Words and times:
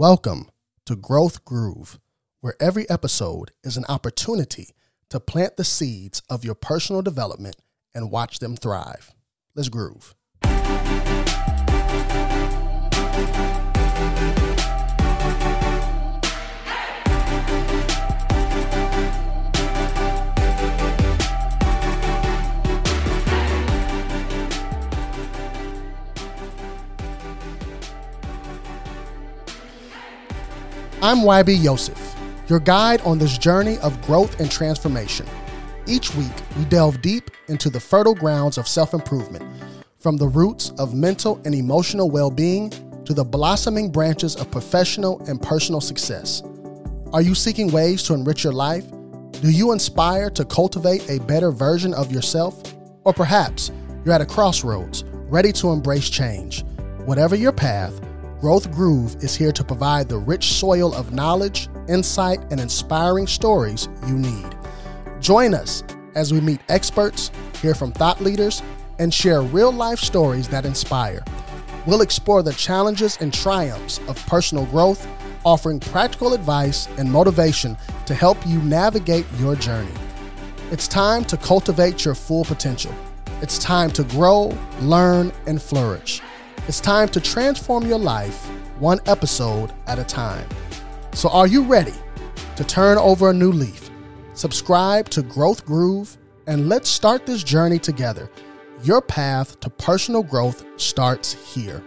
Welcome 0.00 0.48
to 0.86 0.96
Growth 0.96 1.44
Groove, 1.44 2.00
where 2.40 2.54
every 2.58 2.88
episode 2.88 3.50
is 3.62 3.76
an 3.76 3.84
opportunity 3.86 4.68
to 5.10 5.20
plant 5.20 5.58
the 5.58 5.62
seeds 5.62 6.22
of 6.30 6.42
your 6.42 6.54
personal 6.54 7.02
development 7.02 7.56
and 7.94 8.10
watch 8.10 8.38
them 8.38 8.56
thrive. 8.56 9.12
Let's 9.54 9.68
groove. 9.68 10.14
I'm 31.02 31.20
YB 31.20 31.64
Yosef, 31.64 32.14
your 32.46 32.60
guide 32.60 33.00
on 33.06 33.18
this 33.18 33.38
journey 33.38 33.78
of 33.78 33.98
growth 34.02 34.38
and 34.38 34.50
transformation. 34.50 35.26
Each 35.86 36.14
week, 36.14 36.30
we 36.58 36.66
delve 36.66 37.00
deep 37.00 37.30
into 37.48 37.70
the 37.70 37.80
fertile 37.80 38.14
grounds 38.14 38.58
of 38.58 38.68
self 38.68 38.92
improvement, 38.92 39.42
from 39.98 40.18
the 40.18 40.28
roots 40.28 40.72
of 40.78 40.92
mental 40.92 41.40
and 41.46 41.54
emotional 41.54 42.10
well 42.10 42.30
being 42.30 42.68
to 43.06 43.14
the 43.14 43.24
blossoming 43.24 43.90
branches 43.90 44.36
of 44.36 44.50
professional 44.50 45.22
and 45.26 45.40
personal 45.40 45.80
success. 45.80 46.42
Are 47.14 47.22
you 47.22 47.34
seeking 47.34 47.72
ways 47.72 48.02
to 48.02 48.12
enrich 48.12 48.44
your 48.44 48.52
life? 48.52 48.84
Do 49.40 49.50
you 49.50 49.72
aspire 49.72 50.28
to 50.28 50.44
cultivate 50.44 51.08
a 51.08 51.18
better 51.20 51.50
version 51.50 51.94
of 51.94 52.12
yourself? 52.12 52.62
Or 53.04 53.14
perhaps 53.14 53.72
you're 54.04 54.12
at 54.12 54.20
a 54.20 54.26
crossroads, 54.26 55.04
ready 55.30 55.50
to 55.52 55.70
embrace 55.70 56.10
change. 56.10 56.62
Whatever 57.06 57.36
your 57.36 57.52
path, 57.52 57.98
Growth 58.40 58.72
Groove 58.72 59.22
is 59.22 59.36
here 59.36 59.52
to 59.52 59.62
provide 59.62 60.08
the 60.08 60.16
rich 60.16 60.54
soil 60.54 60.94
of 60.94 61.12
knowledge, 61.12 61.68
insight, 61.88 62.40
and 62.50 62.58
inspiring 62.58 63.26
stories 63.26 63.90
you 64.06 64.14
need. 64.14 64.56
Join 65.20 65.52
us 65.52 65.84
as 66.14 66.32
we 66.32 66.40
meet 66.40 66.60
experts, 66.70 67.30
hear 67.60 67.74
from 67.74 67.92
thought 67.92 68.18
leaders, 68.22 68.62
and 68.98 69.12
share 69.12 69.42
real 69.42 69.70
life 69.70 69.98
stories 69.98 70.48
that 70.48 70.64
inspire. 70.64 71.22
We'll 71.84 72.00
explore 72.00 72.42
the 72.42 72.54
challenges 72.54 73.18
and 73.20 73.30
triumphs 73.32 74.00
of 74.08 74.16
personal 74.26 74.64
growth, 74.66 75.06
offering 75.44 75.78
practical 75.78 76.32
advice 76.32 76.88
and 76.96 77.12
motivation 77.12 77.76
to 78.06 78.14
help 78.14 78.38
you 78.46 78.58
navigate 78.62 79.26
your 79.38 79.54
journey. 79.54 79.92
It's 80.70 80.88
time 80.88 81.26
to 81.26 81.36
cultivate 81.36 82.06
your 82.06 82.14
full 82.14 82.46
potential. 82.46 82.94
It's 83.42 83.58
time 83.58 83.90
to 83.90 84.04
grow, 84.04 84.56
learn, 84.80 85.30
and 85.46 85.60
flourish. 85.60 86.22
It's 86.70 86.78
time 86.78 87.08
to 87.08 87.20
transform 87.20 87.84
your 87.84 87.98
life 87.98 88.46
one 88.78 89.00
episode 89.06 89.72
at 89.88 89.98
a 89.98 90.04
time. 90.04 90.46
So, 91.12 91.28
are 91.28 91.48
you 91.48 91.64
ready 91.64 91.94
to 92.54 92.62
turn 92.62 92.96
over 92.96 93.30
a 93.30 93.34
new 93.34 93.50
leaf? 93.50 93.90
Subscribe 94.34 95.08
to 95.08 95.22
Growth 95.22 95.66
Groove 95.66 96.16
and 96.46 96.68
let's 96.68 96.88
start 96.88 97.26
this 97.26 97.42
journey 97.42 97.80
together. 97.80 98.30
Your 98.84 99.02
path 99.02 99.58
to 99.58 99.68
personal 99.68 100.22
growth 100.22 100.64
starts 100.76 101.32
here. 101.52 101.82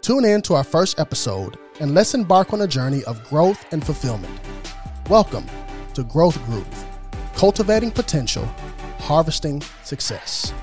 Tune 0.00 0.24
in 0.24 0.40
to 0.40 0.54
our 0.54 0.64
first 0.64 0.98
episode 0.98 1.58
and 1.78 1.92
let's 1.94 2.14
embark 2.14 2.54
on 2.54 2.62
a 2.62 2.66
journey 2.66 3.04
of 3.04 3.22
growth 3.28 3.70
and 3.74 3.84
fulfillment. 3.84 4.40
Welcome 5.10 5.44
to 5.92 6.02
Growth 6.02 6.42
Groove, 6.46 6.86
cultivating 7.34 7.90
potential, 7.90 8.46
harvesting 9.00 9.62
success. 9.84 10.54